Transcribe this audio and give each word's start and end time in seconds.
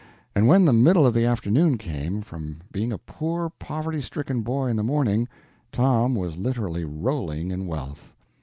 And 0.35 0.47
when 0.47 0.65
the 0.65 0.73
middle 0.73 1.05
of 1.05 1.13
the 1.13 1.25
afternoon 1.25 1.77
came, 1.77 2.23
from 2.23 2.61
being 2.71 2.91
a 2.91 2.97
poor, 2.97 3.51
poverty 3.51 4.01
stricken 4.01 4.41
boy 4.41 4.65
in 4.69 4.75
the 4.75 4.81
morning, 4.81 5.27
Tom 5.71 6.15
was 6.15 6.37
literally 6.37 6.85
rolling 6.85 7.51
in 7.51 7.67
wealth. 7.67 8.15